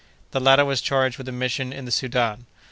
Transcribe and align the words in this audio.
The 0.31 0.39
latter 0.39 0.65
was 0.65 0.81
charged 0.81 1.19
with 1.19 1.29
a 1.29 1.31
mission 1.31 1.71
in 1.71 1.85
the 1.85 1.91
Soudan. 1.91 2.47